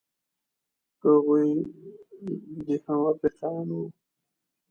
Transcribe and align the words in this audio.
هغوی 1.03 1.49
هم 2.85 2.99
افریقایان 3.11 3.67
وو. 3.75 3.83